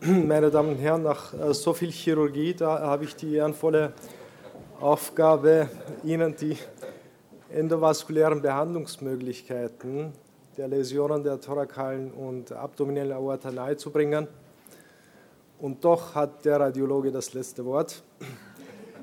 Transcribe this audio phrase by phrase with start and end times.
[0.00, 3.92] Meine Damen und Herren, nach äh, so viel Chirurgie, da habe ich die ehrenvolle
[4.80, 5.68] Aufgabe,
[6.04, 6.56] Ihnen die
[7.50, 10.12] endovaskulären Behandlungsmöglichkeiten
[10.56, 14.26] der Läsionen der thorakalen und abdominellen Aorta nahezubringen.
[15.58, 18.02] Und doch hat der Radiologe das letzte Wort.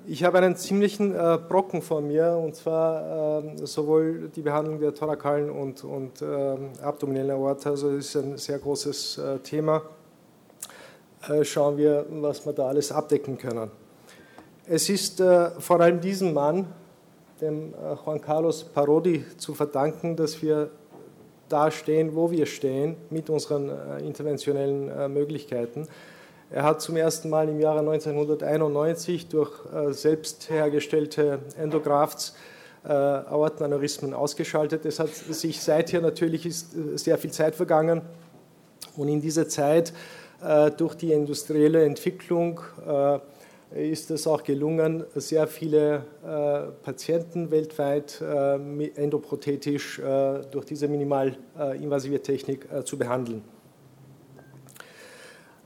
[0.07, 4.93] Ich habe einen ziemlichen äh, Brocken vor mir, und zwar äh, sowohl die Behandlung der
[4.95, 9.83] thorakalen und, und äh, abdominellen Aorta, also das ist ein sehr großes äh, Thema.
[11.29, 13.71] Äh, schauen wir, was wir da alles abdecken können.
[14.67, 16.67] Es ist äh, vor allem diesem Mann,
[17.41, 17.73] dem
[18.05, 20.69] Juan Carlos Parodi, zu verdanken, dass wir
[21.49, 25.87] da stehen, wo wir stehen, mit unseren interventionellen Möglichkeiten.
[26.51, 32.35] Er hat zum ersten Mal im Jahre 1991 durch äh, selbst hergestellte Endografts
[32.83, 34.85] äh, Aortenaneurysmen ausgeschaltet.
[34.85, 36.51] Es hat sich seither natürlich äh,
[36.97, 38.03] sehr viel Zeit vergangen
[38.95, 39.91] und in dieser Zeit
[40.77, 42.59] durch die industrielle Entwicklung
[43.73, 46.03] ist es auch gelungen, sehr viele
[46.83, 50.01] Patienten weltweit endoprothetisch
[50.51, 53.43] durch diese minimalinvasive Technik zu behandeln.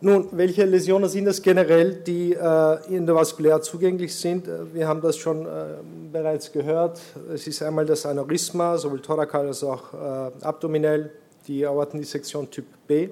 [0.02, 4.48] Nun, welche Läsionen sind es generell, die äh, endovaskulär zugänglich sind?
[4.48, 5.50] Äh, wir haben das schon äh,
[6.10, 7.02] bereits gehört.
[7.34, 9.98] Es ist einmal das Aneurysma, sowohl thorakal als auch äh,
[10.42, 11.12] abdominell,
[11.48, 13.10] die Aortendissektion Typ B,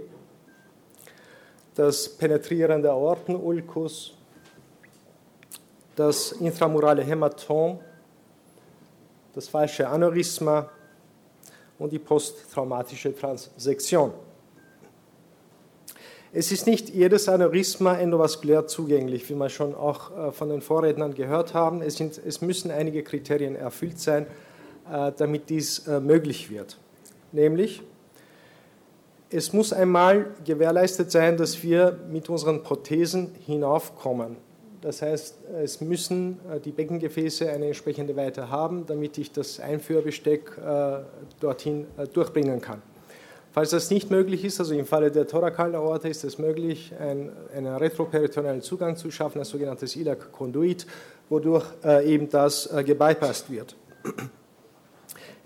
[1.78, 4.14] das penetrierende Aortenulkus,
[5.96, 7.80] das intramurale Hämatom,
[9.34, 10.70] das falsche Aneurysma
[11.78, 14.12] und die posttraumatische Transsektion.
[16.34, 21.14] Es ist nicht jedes Aneurysma endovaskulär zugänglich, wie wir schon auch äh, von den Vorrednern
[21.14, 21.82] gehört haben.
[21.82, 24.26] Es, sind, es müssen einige Kriterien erfüllt sein,
[24.92, 26.78] äh, damit dies äh, möglich wird.
[27.32, 27.82] Nämlich,
[29.30, 34.38] es muss einmal gewährleistet sein, dass wir mit unseren Prothesen hinaufkommen.
[34.82, 40.52] Das heißt, es müssen die Beckengefäße eine entsprechende Weite haben, damit ich das Einführbesteck
[41.42, 42.82] dorthin durchbringen kann.
[43.58, 47.32] Falls das nicht möglich ist, also im Falle der thorakalen Aorta ist es möglich, ein,
[47.56, 50.86] einen retroperitonealen Zugang zu schaffen, ein sogenanntes Iliac-Konduit,
[51.28, 53.76] wodurch äh, eben das äh, gebypasst wird.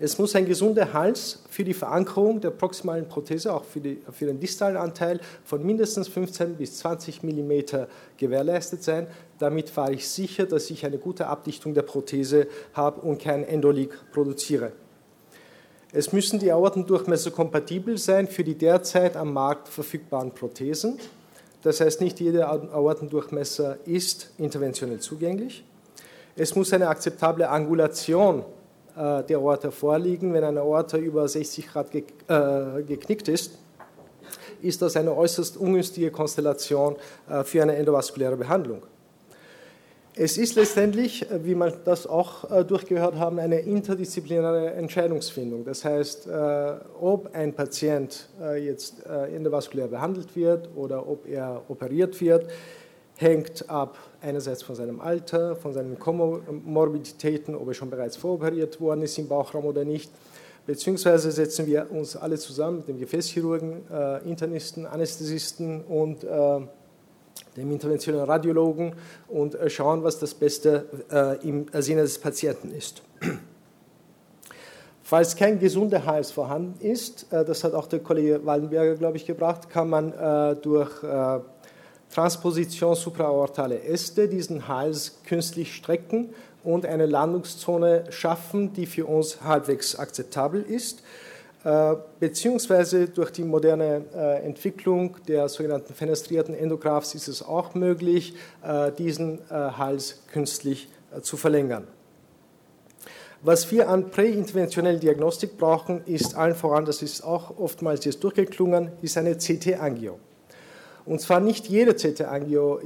[0.04, 4.26] Es muss ein gesunder Hals für die Verankerung der proximalen Prothese, auch für, die, für,
[4.26, 7.52] den distalen Anteil, von mindestens 15 bis 20 mm
[8.16, 9.06] gewährleistet sein.
[9.38, 13.92] Damit war ich sicher, dass ich eine gute Abdichtung der Prothese habe und kein Endolik
[14.10, 14.72] produziere.
[15.92, 20.98] Es müssen die Aortendurchmesser kompatibel sein für die derzeit am Markt verfügbaren Prothesen.
[21.62, 25.62] Das heißt, nicht jeder Aortendurchmesser ist interventionell zugänglich.
[26.34, 28.44] Es muss eine akzeptable Angulation
[28.96, 30.34] der Aorta vorliegen.
[30.34, 33.52] Wenn eine Aorta über 60 Grad äh, geknickt ist,
[34.60, 36.96] ist das eine äußerst ungünstige Konstellation
[37.28, 38.82] äh, für eine endovaskuläre Behandlung.
[40.14, 45.64] Es ist letztendlich, äh, wie wir das auch äh, durchgehört haben, eine interdisziplinäre Entscheidungsfindung.
[45.64, 48.28] Das heißt, äh, ob ein Patient
[48.62, 52.46] jetzt endovaskulär behandelt wird oder ob er operiert wird,
[53.22, 59.02] hängt ab einerseits von seinem Alter, von seinen Komorbiditäten, ob er schon bereits voroperiert worden
[59.02, 60.10] ist im Bauchraum oder nicht.
[60.66, 63.82] Beziehungsweise setzen wir uns alle zusammen mit dem Gefäßchirurgen,
[64.24, 66.24] Internisten, Anästhesisten und
[67.56, 68.94] dem interventionellen Radiologen
[69.28, 73.02] und äh, schauen, was das Beste äh, im Sinne des Patienten ist.
[75.02, 79.26] Falls kein gesunder Hals vorhanden ist, äh, das hat auch der Kollege Waldenberger, glaube ich,
[79.26, 80.12] gebracht, kann man
[80.62, 81.02] durch
[82.12, 89.96] Transposition supraaortale Äste diesen Hals künstlich strecken und eine Landungszone schaffen, die für uns halbwegs
[89.96, 91.02] akzeptabel ist.
[91.64, 98.34] Äh, beziehungsweise durch die moderne äh, Entwicklung der sogenannten fenestrierten Endografs ist es auch möglich,
[98.62, 100.88] äh, diesen Hals künstlich
[101.22, 101.86] zu verlängern.
[103.42, 108.92] Was wir an präinterventionellen Diagnostik brauchen, ist allen voran, das ist auch oftmals jetzt durchgeklungen,
[109.02, 110.18] ist eine CT-Angio.
[111.04, 112.80] Und zwar nicht jede CT-Angio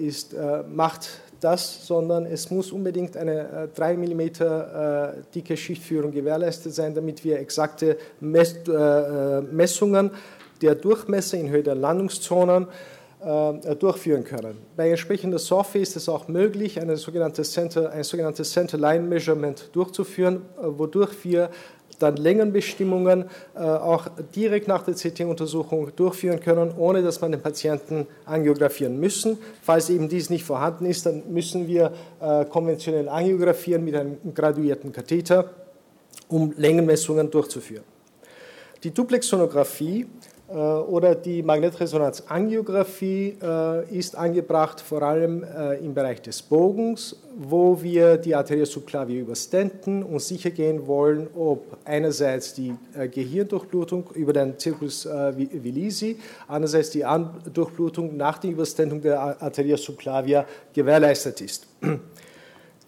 [0.68, 4.28] macht das, sondern es muss unbedingt eine 3 äh, mm äh,
[5.34, 10.10] dicke Schichtführung gewährleistet sein, damit wir exakte äh, Messungen
[10.62, 12.66] der Durchmesser in Höhe der Landungszonen
[13.80, 14.58] durchführen können.
[14.76, 21.24] Bei entsprechender Software ist es auch möglich, eine sogenannte Center, ein sogenanntes Center-Line-Measurement durchzuführen, wodurch
[21.24, 21.50] wir
[21.98, 28.06] dann Längenbestimmungen äh, auch direkt nach der CT-Untersuchung durchführen können, ohne dass man den Patienten
[28.25, 29.38] angiografieren müssen.
[29.62, 34.93] Falls eben dies nicht vorhanden ist, dann müssen wir äh, konventionell angiografieren mit einem graduierten
[34.93, 35.50] Katheter,
[36.28, 37.84] um Längenmessungen durchzuführen.
[38.82, 40.06] Die Duplexsonographie
[40.48, 48.16] oder die Magnetresonanzangiografie äh, ist angebracht vor allem äh, im Bereich des Bogens, wo wir
[48.16, 52.75] die Arteria subclavia überstenten und sicher gehen wollen, ob einerseits die
[53.10, 56.16] Gehirndurchblutung über den Circus villisi,
[56.49, 57.04] andererseits die
[57.52, 61.66] Durchblutung nach der Überstentung der Arteria subclavia gewährleistet ist.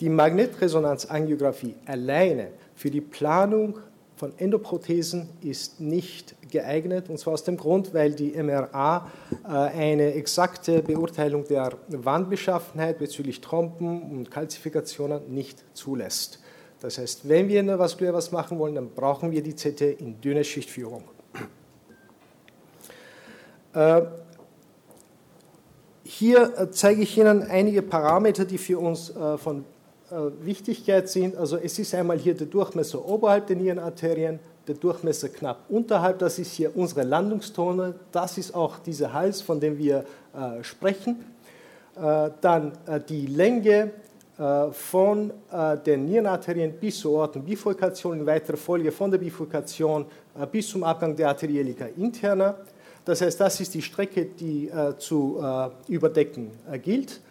[0.00, 3.80] Die Magnetresonanzangiografie alleine für die Planung
[4.18, 9.08] von Endoprothesen ist nicht geeignet, und zwar aus dem Grund, weil die MRA
[9.44, 16.40] äh, eine exakte Beurteilung der Wandbeschaffenheit bezüglich Trompen und Kalzifikationen nicht zulässt.
[16.80, 20.00] Das heißt, wenn wir in der Vaskulär was machen wollen, dann brauchen wir die CT
[20.00, 21.04] in dünner Schichtführung.
[23.72, 24.02] Äh,
[26.02, 29.64] hier äh, zeige ich Ihnen einige Parameter, die für uns von
[30.40, 31.36] Wichtigkeit sind.
[31.36, 36.38] Also es ist einmal hier der Durchmesser oberhalb der Nierenarterien, der Durchmesser knapp unterhalb, das
[36.38, 41.24] ist hier unsere Landungstone, das ist auch dieser Hals, von dem wir äh, sprechen.
[41.96, 43.92] Äh, dann äh, die Länge
[44.38, 50.06] äh, von äh, den Nierenarterien bis zur Ortenbifurkation, in weiterer Folge von der Bifurkation
[50.38, 52.54] äh, bis zum Abgang der Arterielica interna.
[53.04, 55.42] Das heißt, das ist die Strecke, die zu
[55.88, 56.50] überdecken
[56.82, 57.22] gilt.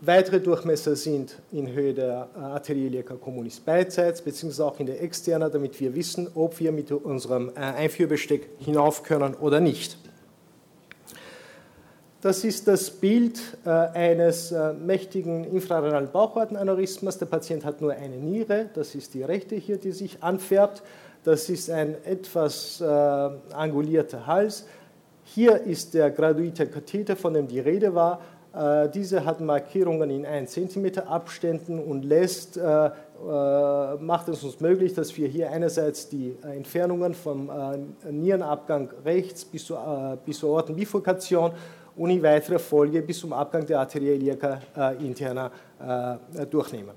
[0.00, 5.48] Weitere Durchmesser sind in Höhe der äh, Arterielia communis beidseits, beziehungsweise auch in der externa,
[5.48, 9.98] damit wir wissen, ob wir mit unserem äh, Einführbesteck hinauf können oder nicht.
[12.20, 17.18] Das ist das Bild äh, eines mächtigen infrarenalen Bauchortenaneurysmas.
[17.18, 20.84] Der Patient hat nur eine Niere, das ist die rechte hier, die sich anfärbt.
[21.24, 24.66] Das ist ein etwas angulierter Hals.
[25.24, 28.20] Hier ist der graduite Katheter, von dem die Rede war.
[28.54, 32.90] Äh, diese hat Markierungen in 1 cm Abständen und lässt, äh, äh,
[34.00, 37.50] macht es uns möglich, dass wir hier einerseits die Entfernungen vom
[38.10, 41.52] Nierenabgang rechts bis zur, bis zur Ortenbifurkation
[41.96, 44.60] und in weiterer Folge bis zum Abgang der Arteria iliaca
[45.00, 45.50] interna
[46.48, 46.94] durchnehmen.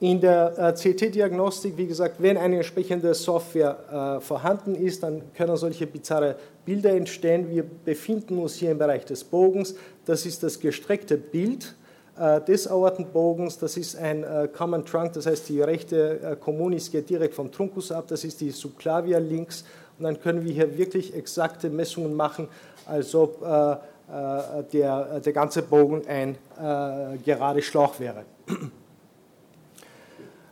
[0.00, 6.36] In der CT-Diagnostik, wie gesagt, wenn eine entsprechende Software vorhanden ist, dann können solche bizarre
[6.64, 7.48] Bilder entstehen.
[7.48, 9.76] Wir befinden uns hier im Bereich des Bogens.
[10.04, 11.74] Das ist das gestreckte Bild
[12.16, 13.58] äh, des Aortenbogens.
[13.58, 17.50] Das ist ein äh, Common Trunk, das heißt, die rechte äh, Communis geht direkt vom
[17.50, 18.04] Truncus ab.
[18.06, 19.64] Das ist die Subclavia links.
[19.98, 22.48] Und dann können wir hier wirklich exakte Messungen machen,
[22.84, 26.36] als ob der, der ganze Bogen ein
[27.24, 28.24] gerade Schlauch wäre.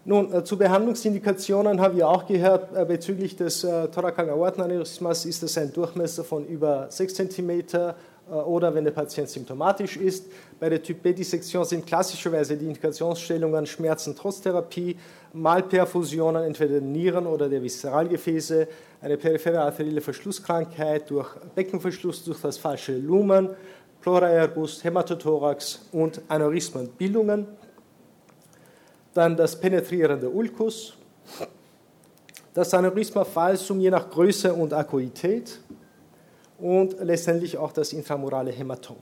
[0.05, 5.45] Nun, äh, zu Behandlungsindikationen haben wir auch gehört, äh, bezüglich des äh, thorakalen Aortenaneurysmas ist
[5.45, 7.93] es ein Durchmesser von über 6 cm äh,
[8.33, 10.27] oder wenn der Patient symptomatisch ist.
[10.59, 14.97] Bei der Typ-B-Dissektion sind klassischerweise die Indikationsstellungen Schmerzen trotz Therapie,
[15.35, 18.67] Malperfusionen entweder der Nieren oder der Viszeralgefäße,
[19.03, 23.51] eine periphere arterielle Verschlusskrankheit durch Beckenverschluss durch das falsche Lumen,
[24.01, 27.47] Pleuraerbus, Hämatothorax und Aneurysmenbildungen
[29.15, 30.95] dann das penetrierende Ulkus,
[32.55, 35.61] das Aneurysma-Falsum je nach Größe und Akuität
[36.59, 38.97] und letztendlich auch das intramurale Hämatom.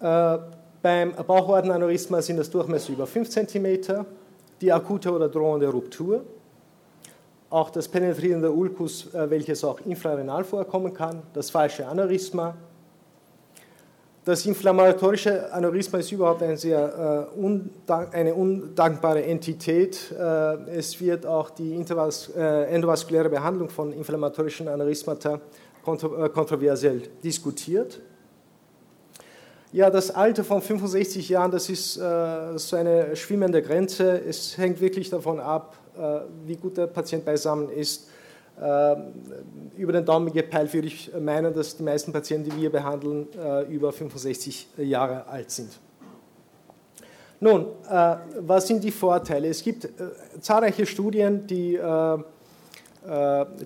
[0.00, 0.38] Äh,
[0.82, 4.04] beim Bauchortenaneurysma sind das Durchmesser über 5 cm,
[4.60, 6.24] die akute oder drohende Ruptur,
[7.50, 12.56] auch das penetrierende Ulkus, äh, welches auch infrarenal vorkommen kann, das falsche Aneurysma,
[14.24, 20.12] das inflammatorische Aneurysma ist überhaupt ein sehr, äh, eine undankbare Entität.
[20.12, 25.40] Äh, es wird auch die äh, endovaskuläre Behandlung von inflammatorischen Aneurysmata
[25.84, 28.00] kontro kontroversiell diskutiert.
[29.72, 34.20] Ja, das Alter von 65 Jahren, das ist so eine schwimmende Grenze.
[34.20, 35.76] Es hängt wirklich davon ab,
[36.44, 38.06] wie gut der Patient beisammen ist
[39.76, 43.62] über den Daumen gepeilt würde ich meinen, dass die meisten Patienten, die wir behandeln, äh,
[43.72, 45.70] über 65 Jahre alt sind.
[47.40, 49.48] Nun, äh, was sind die Vorteile?
[49.48, 49.88] Es gibt äh,
[50.40, 51.78] zahlreiche Studien, die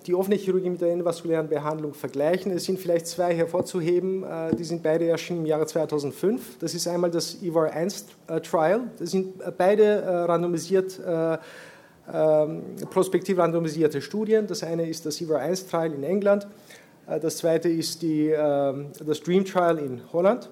[0.07, 2.53] die offene Chirurgie mit der endovaskulären Behandlung vergleichen.
[2.53, 4.25] Es sind vielleicht zwei hervorzuheben,
[4.59, 6.57] die sind beide erschienen im Jahre 2005.
[6.59, 8.07] Das ist einmal das EVAR 1
[8.51, 8.85] Trial.
[8.99, 11.37] Das sind beide randomisiert ähm,
[12.07, 14.47] prospektiv randomisierte Studien.
[14.47, 16.47] Das eine ist das SIVA 1 Trial in England,
[17.07, 20.51] äh, das zweite ist die, ähm, das Dream Trial in Holland.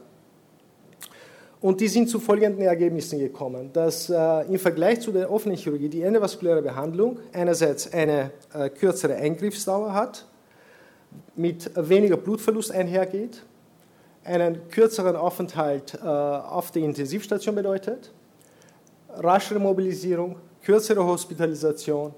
[1.60, 5.88] Und die sind zu folgenden Ergebnissen gekommen, dass äh, im Vergleich zu der offenen Chirurgie
[5.88, 10.26] die endovaskuläre Behandlung einerseits eine äh, kürzere Eingriffsdauer hat,
[11.36, 13.42] mit weniger Blutverlust einhergeht,
[14.24, 18.10] einen kürzeren Aufenthalt auf der Intensivstation bedeutet,
[19.10, 22.14] raschere Mobilisierung, kürzere Hospitalisation,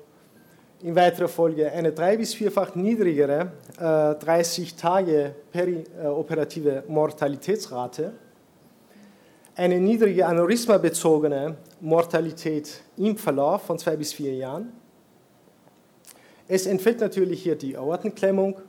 [0.83, 8.13] in weiterer Folge eine drei- bis vierfach niedrigere äh, 30 Tage perioperative Mortalitätsrate,
[9.57, 14.73] eine niedrige aneurysma-bezogene Mortalität im Verlauf von zwei bis vier Jahren.
[16.47, 18.61] Es entfällt natürlich hier die Aortenklemmung,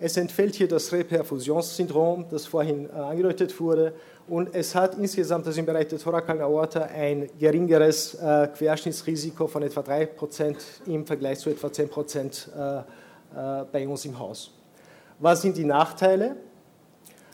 [0.00, 3.92] es entfällt hier das Reperfusionssyndrom, das vorhin äh, angedeutet wurde,
[4.28, 9.62] und es hat insgesamt also im Bereich der thorakalen Aorta ein geringeres äh, Querschnittsrisiko von
[9.62, 14.52] etwa 3% im Vergleich zu etwa 10% äh, äh, bei uns im Haus.
[15.18, 16.36] Was sind die Nachteile?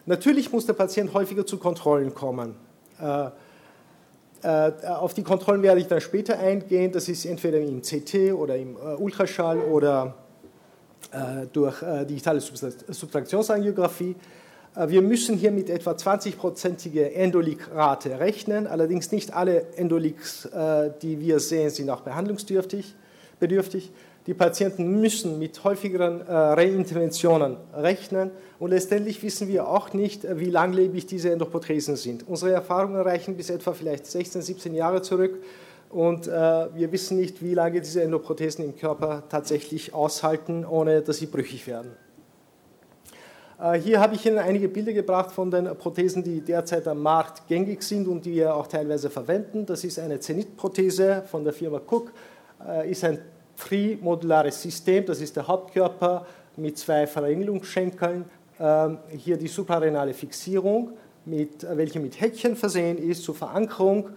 [0.06, 2.56] Natürlich muss der Patient häufiger zu Kontrollen kommen.
[2.98, 3.28] Äh,
[4.42, 6.90] äh, auf die Kontrollen werde ich dann später eingehen.
[6.92, 10.14] Das ist entweder im CT oder im Ultraschall oder
[11.52, 11.76] durch
[12.08, 14.16] digitale Subtraktionsangiographie.
[14.86, 18.66] Wir müssen hier mit etwa 20-prozentige Endolik-Rate rechnen.
[18.66, 20.48] Allerdings nicht alle Endoliks,
[21.00, 22.94] die wir sehen, sind auch behandlungsbedürftig.
[24.26, 30.40] Die Patienten müssen mit häufigeren äh, Reinterventionen rechnen und letztendlich wissen wir auch nicht, äh,
[30.40, 32.26] wie langlebig diese Endoprothesen sind.
[32.26, 35.38] Unsere Erfahrungen reichen bis etwa vielleicht 16, 17 Jahre zurück
[35.90, 41.18] und äh, wir wissen nicht, wie lange diese Endoprothesen im Körper tatsächlich aushalten, ohne dass
[41.18, 41.92] sie brüchig werden.
[43.82, 47.82] Hier habe ich Ihnen einige Bilder gebracht von den Prothesen, die derzeit am Markt gängig
[47.82, 49.64] sind und die wir auch teilweise verwenden.
[49.64, 52.12] Das ist eine Zenit-Prothese von der Firma Cook,
[52.86, 53.18] ist ein
[53.56, 56.26] trimodulares System, das ist der Hauptkörper
[56.56, 58.24] mit zwei Verringelungsschenkeln,
[58.58, 60.92] ähm, hier die suprarenale Fixierung,
[61.24, 64.10] mit, welche mit Häkchen versehen ist zur Verankerung.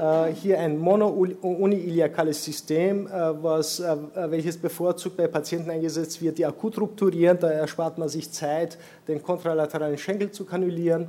[0.00, 3.10] Äh, hier ein monouniiliakales System, äh,
[3.42, 3.96] was, äh,
[4.28, 7.38] welches bevorzugt bei Patienten eingesetzt wird, die akut rupturieren.
[7.38, 11.08] Da erspart man sich Zeit, den kontralateralen Schenkel zu kanulieren.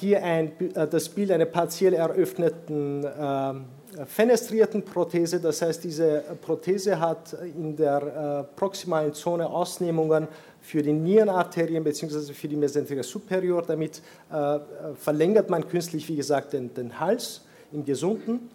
[0.00, 0.50] Hier ein,
[0.90, 3.06] das Bild einer partiell eröffneten
[4.04, 10.26] fenestrierten Prothese, das heißt, diese Prothese hat in der proximalen Zone Ausnehmungen
[10.64, 12.32] für die Nierenarterien bzw.
[12.32, 13.62] für die Mesenteria superior.
[13.62, 14.00] Damit
[14.32, 14.58] äh,
[14.96, 18.48] verlängert man künstlich, wie gesagt, den, den Hals im Gesunden.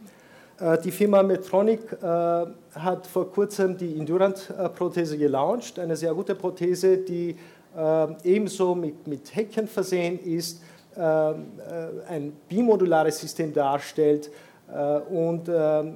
[0.59, 6.97] Äh, die Firma Medtronic äh, hat vor kurzem die Endurant-Prothese gelauncht, eine sehr gute Prothese,
[6.97, 7.35] die
[7.77, 10.63] äh, ebenso mit, mit Häkchen versehen ist,
[10.95, 14.49] äh, ein bimodulares System darstellt, äh,
[15.09, 15.95] und ähm,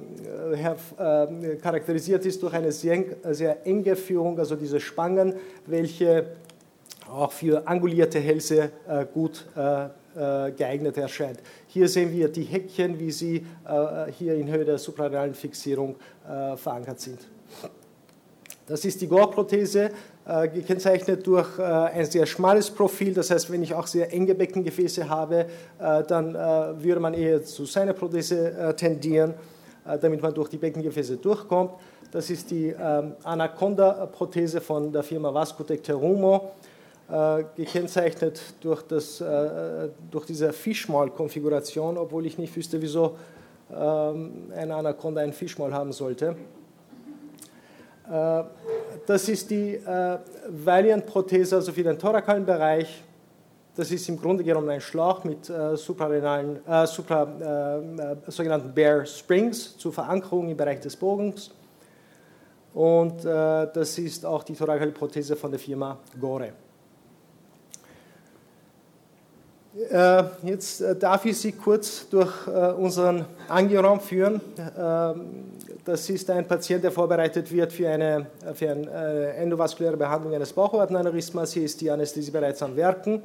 [0.52, 5.34] äh, charakterisiert ist durch eine sehr, sehr enge Führung, also diese Spangen,
[5.66, 6.26] welche
[7.08, 9.46] auch für angulierte Hälse äh, gut
[10.56, 11.40] geeignet erscheint.
[11.66, 13.44] Hier sehen wir die Häkchen, wie sie
[14.16, 15.96] hier in Höhe der suprarenalen Fixierung
[16.54, 17.18] verankert sind.
[18.66, 19.90] Das ist die Gore-Prothese, äh,
[20.52, 23.12] gekennzeichnet durch äh, ein sehr schmales Profil.
[23.12, 25.46] Das heißt, wenn ich auch sehr enge Beckengefäße habe,
[25.78, 29.34] äh, dann würde man eher zu seiner Prothese tendieren,
[30.00, 31.72] damit man durch die Beckengefäße durchkommt.
[32.10, 36.52] Das ist die ähm, Anaconda-Prothese von der Firma Vascotec Terumo,
[37.54, 39.22] gekennzeichnet durch, das,
[40.10, 43.16] durch diese Fischmaul-Konfiguration, obwohl ich nicht wüsste, wieso
[43.72, 46.36] ähm, ein Anaconda ein Fischmaul haben sollte.
[48.10, 48.44] Äh,
[49.06, 50.18] das ist die äh,
[50.48, 53.02] Valiant-Prothese, also für den thorakalen Bereich.
[53.76, 57.24] Das ist im Grunde genommen ein Schlauch mit äh, suprarenalen, äh, supra,
[58.26, 61.50] äh, sogenannten Bare Springs zur Verankerung im Bereich des Bogens.
[62.72, 66.46] Und äh, das ist auch die thorakale Prothese von der Firma Gore.
[66.46, 66.52] Äh,
[70.42, 74.40] jetzt äh, darf ich Sie kurz durch äh, unseren Angioraum führen.
[74.78, 75.52] Ähm,
[75.84, 81.52] das ist ein Patient, der vorbereitet wird für eine, für eine endovaskuläre Behandlung eines Bauchortenaneurysmas.
[81.52, 83.20] Hier ist die Anästhesie bereits am Werken.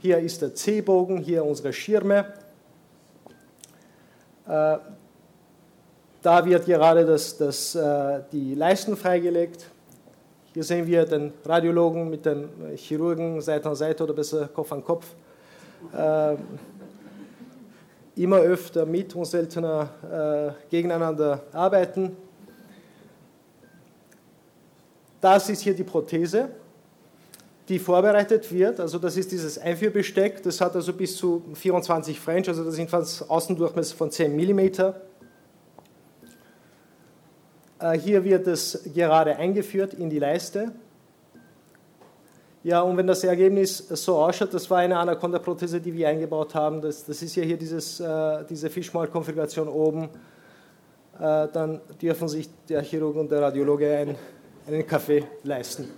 [0.00, 2.24] Hier ist der C-Bogen, hier unsere Schirme.
[4.46, 4.80] Da
[6.22, 7.78] wird gerade das, das,
[8.32, 9.66] die Leisten freigelegt.
[10.54, 14.82] Hier sehen wir den Radiologen mit dem Chirurgen Seite an Seite oder besser Kopf an
[14.82, 15.21] Kopf äh,
[18.16, 22.16] immer öfter mit und seltener äh, gegeneinander arbeiten.
[25.20, 26.48] Das ist hier die Prothese,
[27.68, 28.80] die vorbereitet wird.
[28.80, 32.90] Also das ist dieses Einführbesteck, das hat also bis zu 24 French, also das sind
[32.90, 34.60] fast Außendurchmesser von 10 mm.
[37.78, 40.72] Äh, hier wird es gerade eingeführt in die Leiste.
[42.64, 46.80] Ja, und wenn das Ergebnis so ausschaut, das war eine Anaconda-Prothese, die wir eingebaut haben,
[46.80, 52.82] das, das ist ja hier dieses, äh, diese Fischmahl-Konfiguration oben, äh, dann dürfen sich der
[52.82, 54.14] Chirurg und der Radiologe ein,
[54.68, 55.88] einen Kaffee leisten.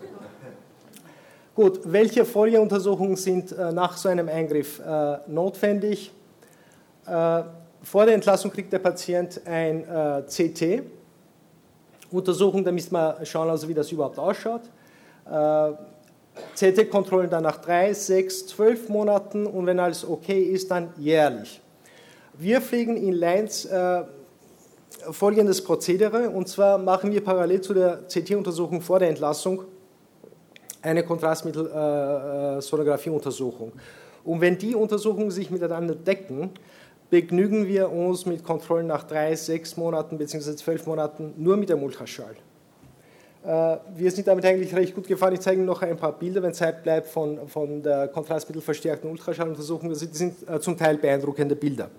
[1.54, 6.12] Gut, welche Folgeuntersuchungen sind äh, nach so einem Eingriff äh, notwendig?
[7.06, 7.42] Äh,
[7.82, 10.82] vor der Entlassung kriegt der Patient ein äh, CT,
[12.10, 14.62] Untersuchung, da müssen wir schauen, also wie das überhaupt ausschaut.
[16.34, 21.60] Äh, CT-Kontrollen dann nach drei, sechs, zwölf Monaten und wenn alles okay ist, dann jährlich.
[22.34, 24.02] Wir pflegen in Lines äh,
[25.10, 29.64] folgendes Prozedere und zwar machen wir parallel zu der CT-Untersuchung vor der Entlassung
[30.82, 33.68] eine Kontrastmittel-Sonographie-Untersuchung.
[33.68, 33.72] Äh,
[34.24, 36.50] und wenn die Untersuchungen sich miteinander decken,
[37.10, 40.56] begnügen wir uns mit Kontrollen nach drei, sechs Monaten bzw.
[40.56, 42.34] zwölf Monaten nur mit dem Ultraschall.
[43.44, 45.34] Äh, wir sind damit eigentlich recht gut gefahren.
[45.34, 49.90] Ich zeige Ihnen noch ein paar Bilder, wenn Zeit bleibt, von, von der kontrastmittelverstärkten Ultraschalluntersuchung.
[49.90, 51.90] Das sind äh, zum Teil beeindruckende Bilder.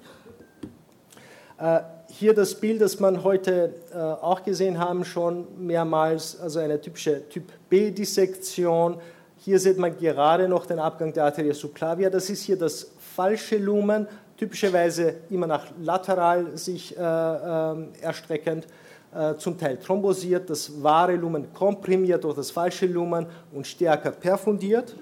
[1.59, 3.73] Äh, hier das Bild, das man heute
[4.21, 9.01] auch gesehen haben, schon mehrmals, also eine typische Typ B-Dissektion.
[9.37, 12.09] Hier sieht man gerade noch den Abgang der Arteria subclavia.
[12.09, 18.65] Das ist hier das falsche Lumen, typischerweise immer nach lateral sich äh, äh, erstreckend.
[19.15, 24.93] Äh, zum Teil thrombosiert, das wahre Lumen komprimiert durch das falsche Lumen und stärker perfundiert.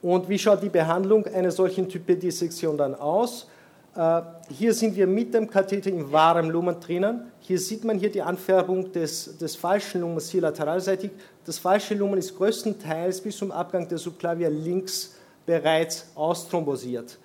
[0.00, 3.48] Und wie schaut die Behandlung einer solchen Type-Dissektion dann aus?
[3.96, 7.32] Äh, hier sind wir mit dem Katheter im wahren Lumen drinnen.
[7.40, 11.10] Hier sieht man hier die Anfärbung des, des falschen Lumens hier lateralseitig.
[11.44, 17.18] Das falsche Lumen ist größtenteils bis zum Abgang der Subclavia links bereits austhrombosiert.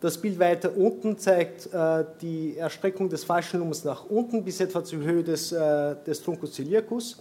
[0.00, 4.84] Das Bild weiter unten zeigt äh, die Erstreckung des falschen Lumens nach unten bis etwa
[4.84, 7.20] zur Höhe des, äh, des Truncus ciliacus.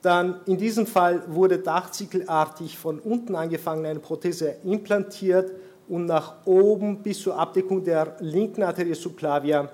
[0.00, 5.52] Dann in diesem Fall wurde dachziegelartig von unten angefangen eine Prothese implantiert
[5.88, 9.68] und nach oben bis zur Abdeckung der linken Arterie subclavia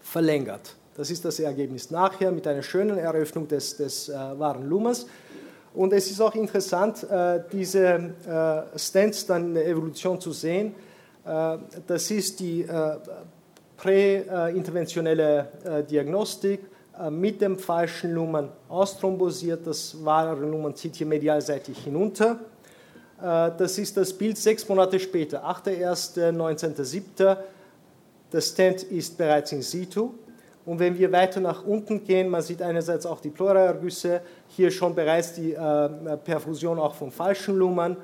[0.00, 0.76] verlängert.
[0.96, 5.06] Das ist das Ergebnis nachher mit einer schönen Eröffnung des, des äh, wahren Lumens.
[5.74, 7.84] Und es ist auch interessant, äh, diese
[8.26, 10.74] äh, Stents dann in der Evolution zu sehen.
[11.24, 12.96] Äh, das ist die äh,
[13.76, 16.60] präinterventionelle äh, Diagnostik
[17.10, 19.64] mit dem falschen Lumen austhrombosiert.
[19.64, 22.40] Das wahre Lumen zieht hier medialseitig hinunter.
[23.20, 27.36] Das ist das Bild sechs Monate später, 8.1., 19.7.
[28.32, 30.10] Das Stent ist bereits in situ.
[30.66, 34.92] Und wenn wir weiter nach unten gehen, man sieht einerseits auch die Pleuraergüsse, hier schon
[34.92, 35.56] bereits die
[36.24, 37.96] Perfusion auch vom falschen Lumen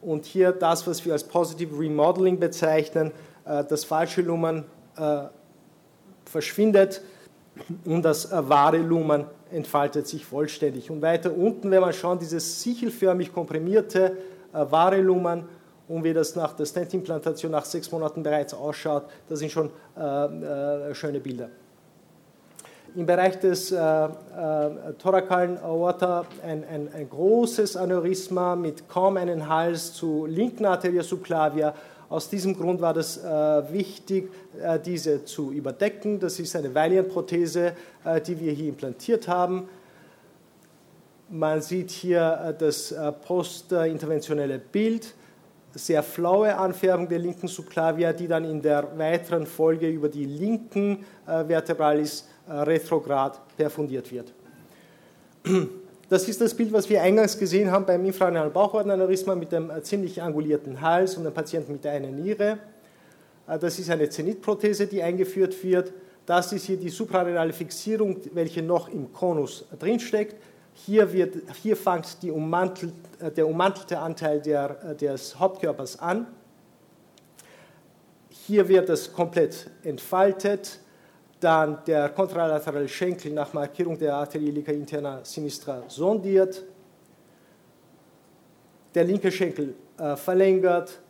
[0.00, 3.12] und hier das, was wir als Positive Remodeling bezeichnen,
[3.44, 4.64] äh, das falsche Lumen
[4.96, 5.22] äh,
[6.24, 7.02] verschwindet
[7.84, 10.90] und das äh, wahre Lumen entfaltet sich vollständig.
[10.90, 14.16] Und weiter unten, wenn man schaut, dieses sichelförmig komprimierte
[14.52, 15.44] wahre Lumen
[15.86, 21.20] und wie das nach der Stent-Implantation nach sechs Monaten bereits ausschaut, das sind schon schöne
[21.20, 21.50] Bilder
[22.96, 24.08] im Bereich des äh, äh,
[24.98, 31.74] thorakalen Aorta ein, ein, ein, großes Aneurysma mit kaum einem Hals zu linken Arteria subclavia.
[32.08, 33.28] Aus diesem Grund war das äh,
[33.70, 34.32] wichtig,
[34.62, 36.18] äh, diese zu überdecken.
[36.18, 39.68] Das ist eine Valiant-Prothese, äh, die wir hier implantiert haben.
[41.28, 42.94] Man sieht hier äh, das
[43.26, 45.14] postinterventionelle Bild
[45.76, 51.04] sehr flaue Anfärbung der linken Subclavia, die dann in der weiteren Folge über die linken
[51.26, 54.32] äh, Vertebralis retrograd perfundiert wird.
[56.08, 59.82] Das ist das Bild, was wir eingangs gesehen haben beim infrarenalen Bauchordenaneurysma mit dem äh,
[59.82, 62.58] ziemlich angulierten Hals und dem Patienten mit einer Niere.
[63.48, 65.92] Äh, das ist eine Zenitprothese, die eingeführt wird.
[66.24, 70.36] Das ist hier die suprarenale Fixierung, welche noch im Konus drinsteckt.
[70.74, 72.92] Hier, wird, hier fängt ummantelt,
[73.36, 76.26] der ummantelte Anteil der, des Hauptkörpers an.
[78.28, 80.80] Hier wird es komplett entfaltet
[81.40, 86.62] dann der kontralaterale Schenkel nach Markierung der Arterie ilica interna sinistra sondiert,
[88.94, 91.00] der linke Schenkel äh, verlängert,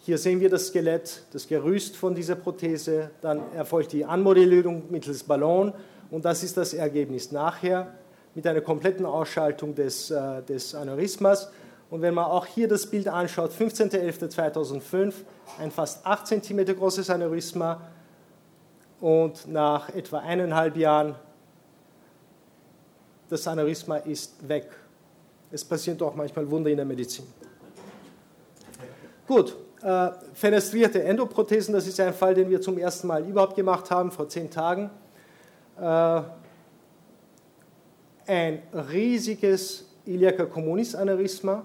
[0.00, 5.22] hier sehen wir das Skelett, das Gerüst von dieser Prothese, dann erfolgt die Anmodellierung mittels
[5.22, 5.72] Ballon.
[6.10, 7.92] Und das ist das Ergebnis nachher
[8.34, 11.50] mit einer kompletten Ausschaltung des, äh, des Aneurysmas.
[11.90, 15.12] Und wenn man auch hier das Bild anschaut, 15.11.2005,
[15.58, 17.80] ein fast 8 cm großes Aneurysma,
[19.00, 21.14] und nach etwa eineinhalb Jahren
[23.28, 24.68] das Aneurysma ist weg.
[25.50, 27.26] Es passieren doch manchmal Wunder in der Medizin.
[29.26, 33.90] Gut, äh, fenestrierte Endoprothesen, das ist ein Fall, den wir zum ersten Mal überhaupt gemacht
[33.90, 34.90] haben, vor zehn Tagen.
[35.78, 36.22] Äh,
[38.26, 41.64] ein riesiges Iliaca communis Aneurysma,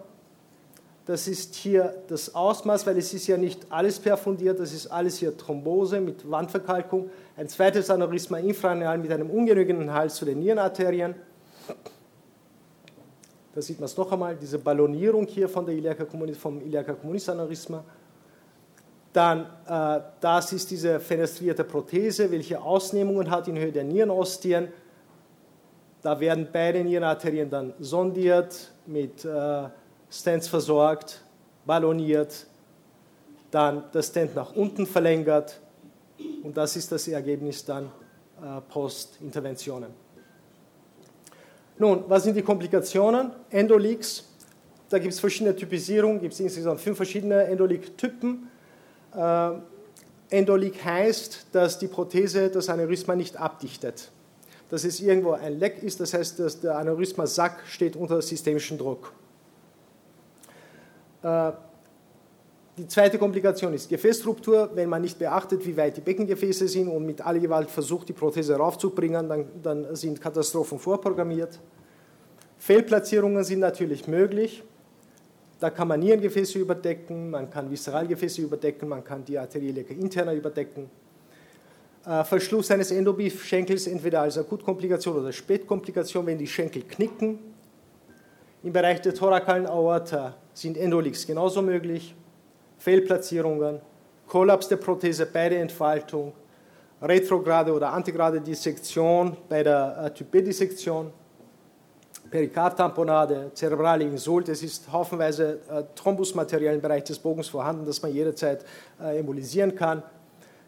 [1.05, 5.17] das ist hier das Ausmaß, weil es ist ja nicht alles perfundiert, das ist alles
[5.17, 7.09] hier Thrombose mit Wandverkalkung.
[7.35, 11.15] Ein zweites Aneurysma infraneal mit einem ungenügenden Hals zu den Nierenarterien.
[13.53, 16.93] Da sieht man es noch einmal, diese Ballonierung hier von der Iliaca communis, vom Iliaca
[16.93, 17.83] communis Aneurysma.
[19.11, 24.69] Dann, äh, das ist diese fenestrierte Prothese, welche Ausnehmungen hat in Höhe der Nierenostien.
[26.01, 29.69] Da werden beide Nierenarterien dann sondiert, mit äh,
[30.13, 31.21] Stents versorgt,
[31.65, 32.45] balloniert,
[33.49, 35.59] dann das Stent nach unten verlängert
[36.43, 39.89] und das ist das Ergebnis dann äh, Post-Interventionen.
[41.79, 43.31] Nun, was sind die Komplikationen?
[43.49, 44.25] Endoleaks,
[44.87, 48.49] da gibt es verschiedene Typisierungen, gibt es insgesamt fünf verschiedene Endoleak-Typen.
[49.15, 49.49] Äh,
[50.29, 54.11] Endoleak heißt, dass die Prothese das Aneurysma nicht abdichtet.
[54.69, 59.11] Dass es irgendwo ein Leck ist, das heißt, dass der Aneurysma-Sack steht unter systemischem Druck.
[61.23, 61.51] Äh,
[62.77, 64.71] die zweite Komplikation ist Gefäßstruktur.
[64.73, 68.13] Wenn man nicht beachtet, wie weit die Beckengefäße sind und mit aller Gewalt versucht, die
[68.13, 71.59] Prothese raufzubringen, dann, dann sind Katastrophen vorprogrammiert.
[72.57, 74.63] Fehlplatzierungen sind natürlich möglich.
[75.59, 80.89] Da kann man Nierengefäße überdecken, man kann Viszeralgefäße überdecken, man kann die Arterielle interna überdecken.
[82.05, 87.39] Äh, Verschluss eines Endobeef-Schenkels entweder als Akutkomplikation oder Spätkomplikation, wenn die Schenkel knicken.
[88.63, 92.15] Im Bereich der thorakalen Aorta sind Endoleaks genauso möglich.
[92.77, 93.79] Fehlplatzierungen,
[94.27, 96.33] Kollaps der Prothese bei der Entfaltung,
[97.01, 101.11] retrograde oder antigrade Dissektion bei der äh, Typ B-Dissektion,
[102.29, 104.49] Perikardtamponade, zerebrale Insult.
[104.49, 108.65] Es ist haufenweise äh, Thrombusmaterial im Bereich des Bogens vorhanden, das man jederzeit
[109.01, 110.01] äh, embolisieren kann.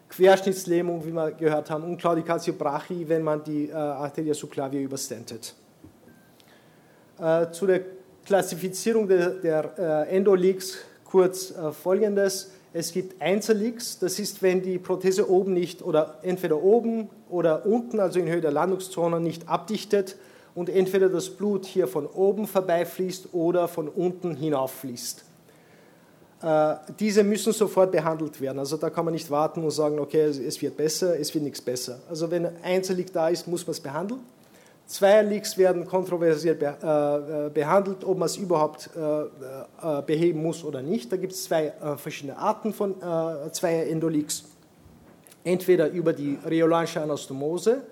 [0.08, 5.54] Querschnittslähmung, wie wir gehört haben, und Claudicatio brachii, wenn man die äh, Arteria subclavia überstentet.
[7.18, 7.80] Äh, zu der
[8.26, 12.50] Klassifizierung der, der äh, Endoleaks kurz äh, Folgendes.
[12.72, 18.00] Es gibt Einzelleaks, das ist, wenn die Prothese oben nicht oder entweder oben oder unten,
[18.00, 20.16] also in Höhe der Landungszone, nicht abdichtet
[20.54, 25.24] und entweder das Blut hier von oben vorbeifließt oder von unten hinauffließt.
[26.42, 28.58] Äh, diese müssen sofort behandelt werden.
[28.58, 31.62] Also da kann man nicht warten und sagen, okay, es wird besser, es wird nichts
[31.62, 32.00] besser.
[32.10, 34.20] Also wenn ein Einzelleak da ist, muss man es behandeln.
[34.86, 41.10] Zweierleaks werden kontroversiell äh, äh, behandelt, ob man es überhaupt äh, beheben muss oder nicht.
[41.10, 42.94] Da gibt es zwei verschiedene Arten von
[43.50, 44.44] Zweier-Endoleaks.
[45.42, 47.82] Entweder über die rheolanische Anastomose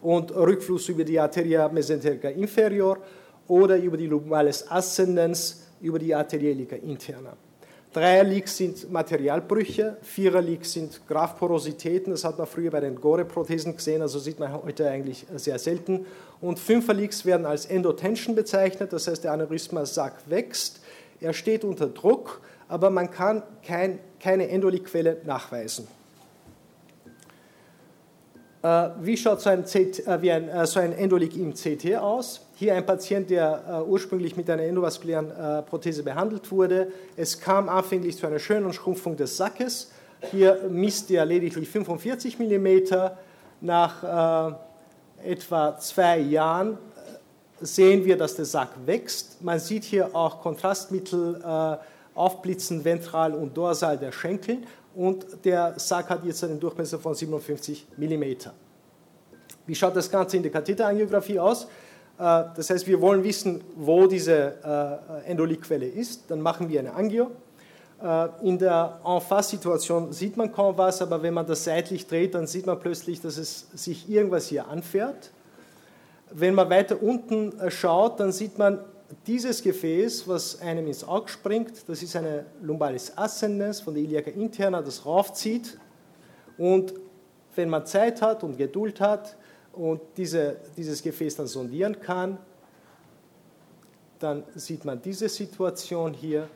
[0.00, 2.98] und Rückfluss über die Arteria mesenterica inferior
[3.46, 7.36] oder über die Lumbales ascendens über die Arteria iliaca interna.
[7.98, 14.20] Dreier-Leaks sind Materialbrüche, Vierer-Leaks sind Graphporositäten, das hat man früher bei den Gore-Prothesen gesehen, also
[14.20, 16.06] sieht man heute eigentlich sehr selten.
[16.40, 20.80] Und Fünfer-Leaks werden als Endotension bezeichnet, das heißt der Aneurysma-Sack wächst,
[21.20, 25.88] er steht unter Druck, aber man kann kein, keine Endoleak-Quelle nachweisen.
[28.62, 32.46] Äh, wie schaut so ein, CT, äh, ein, äh, so ein Endoleak im CT aus?
[32.58, 36.90] Hier ein Patient, der ursprünglich mit einer endovaskulären Prothese behandelt wurde.
[37.16, 39.92] Es kam anfänglich zu einer schönen Schrumpfung des Sackes.
[40.32, 42.66] Hier misst er lediglich 45 mm.
[43.60, 44.58] Nach
[45.24, 46.78] etwa zwei Jahren
[47.60, 49.40] sehen wir, dass der Sack wächst.
[49.40, 51.78] Man sieht hier auch Kontrastmittel
[52.16, 54.58] aufblitzen ventral und dorsal der Schenkel
[54.96, 58.24] und der Sack hat jetzt einen Durchmesser von 57 mm.
[59.64, 61.68] Wie schaut das Ganze in der Katheterangiografie aus?
[62.18, 64.54] Äh, das heißt, wir wollen wissen, wo diese
[65.24, 66.30] äh, Endoliquelle ist.
[66.30, 67.30] Dann machen wir eine Angio.
[68.02, 72.46] Äh, in der En-Face-Situation sieht man kaum was, aber wenn man das seitlich dreht, dann
[72.46, 75.30] sieht man plötzlich, dass es sich irgendwas hier anfährt.
[76.30, 78.80] Wenn man weiter unten schaut, dann sieht man
[79.26, 84.30] dieses Gefäß, was einem ins Auge springt, das ist eine Lumbalis ascendens von der Iliaca
[84.30, 85.78] interna, das raufzieht.
[86.58, 86.92] Und
[87.54, 89.36] wenn man Zeit hat und Geduld hat
[89.72, 92.38] und diese, dieses Gefäß dann sondieren kann,
[94.18, 96.48] dann sieht man diese Situation hier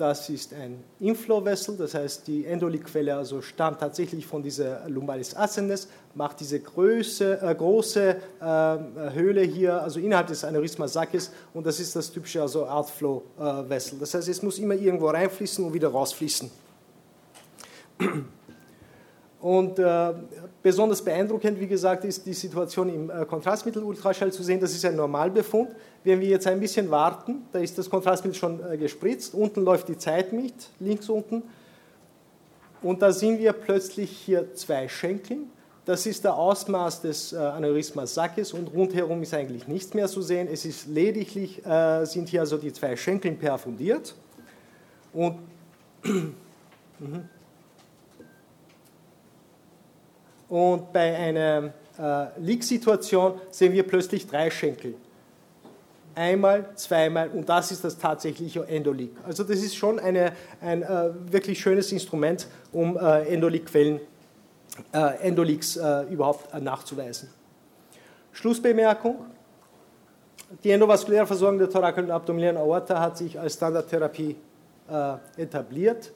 [0.00, 5.88] das ist ein Inflow-Vessel, das heißt, die Endoliquelle also stammt tatsächlich von dieser Lumbalis ascendens,
[6.14, 11.94] macht diese Größe, äh, große äh, Höhle hier, also innerhalb des Aneurysma-Sackes, und das ist
[11.94, 13.98] das typische also Outflow-Vessel.
[13.98, 16.50] Das heißt, es muss immer irgendwo reinfließen und wieder rausfließen.
[19.40, 20.12] Und äh,
[20.62, 24.60] besonders beeindruckend, wie gesagt, ist die Situation im äh, Kontrastmittelultraschall zu sehen.
[24.60, 25.70] Das ist ein Normalbefund.
[26.04, 29.32] Wenn wir jetzt ein bisschen warten, da ist das Kontrastmittel schon äh, gespritzt.
[29.32, 31.42] Unten läuft die Zeit mit, links unten.
[32.82, 35.38] Und da sehen wir plötzlich hier zwei Schenkel.
[35.86, 40.20] Das ist der Ausmaß des äh, Aneurysmas Sackes und rundherum ist eigentlich nichts mehr zu
[40.20, 40.48] sehen.
[40.52, 41.62] Es ist lediglich,
[42.02, 44.14] sind hier also die zwei Schenkel perfundiert.
[45.14, 45.38] Und
[46.04, 47.28] mhm.
[50.50, 54.94] Und bei einer äh, Leak-Situation sehen wir plötzlich drei Schenkel.
[56.14, 59.12] einmal, zweimal und das ist das tatsächliche Endolik.
[59.26, 64.00] Also das ist schon eine, ein äh, wirklich schönes Instrument, um äh, Endolik-Quellen,
[64.92, 67.28] äh, Endoliks äh, überhaupt äh, nachzuweisen.
[68.32, 69.16] Schlussbemerkung.
[70.64, 74.36] Die endovaskuläre Versorgung der thorakalen und abdominären Aorta hat sich als Standardtherapie
[74.90, 76.12] äh, etabliert.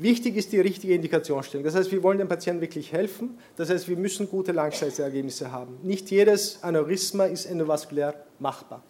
[0.00, 1.62] Wichtig ist die richtige Indikationsstellung.
[1.62, 3.38] Das heißt, wir wollen dem Patienten wirklich helfen.
[3.56, 5.76] Das heißt, wir müssen gute Langzeitergebnisse haben.
[5.82, 8.82] Nicht jedes Aneurysma ist endovaskulär machbar.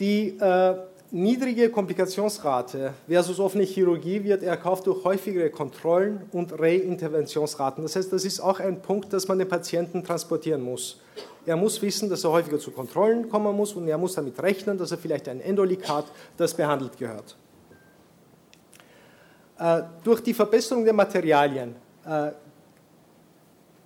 [0.00, 0.76] Die äh,
[1.10, 7.82] niedrige Komplikationsrate versus offene Chirurgie wird erkauft durch häufigere Kontrollen und Reinterventionsraten.
[7.82, 11.02] Das heißt, das ist auch ein Punkt, dass man den Patienten transportieren muss.
[11.44, 14.78] Er muss wissen, dass er häufiger zu Kontrollen kommen muss und er muss damit rechnen,
[14.78, 16.06] dass er vielleicht ein Endolik hat,
[16.38, 17.36] das behandelt gehört.
[19.62, 22.32] Äh, durch die Verbesserung der Materialien äh,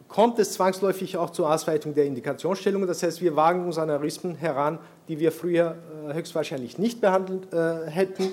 [0.08, 2.88] kommt es zwangsläufig auch zur Ausweitung der Indikationsstellungen.
[2.88, 5.76] Das heißt, wir wagen uns an Aneurysmen heran, die wir früher
[6.08, 7.48] äh, höchstwahrscheinlich nicht behandelt
[7.90, 8.30] hätten.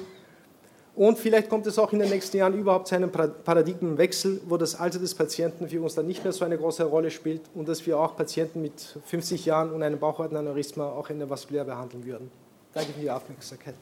[0.95, 4.79] Und vielleicht kommt es auch in den nächsten Jahren überhaupt zu einem Paradigmenwechsel, wo das
[4.79, 7.85] Alter des Patienten für uns dann nicht mehr so eine große Rolle spielt und dass
[7.85, 12.31] wir auch Patienten mit 50 Jahren und einem Bauchortenaneurysma auch endovaskulär behandeln würden.
[12.73, 13.73] Danke für die Aufmerksamkeit.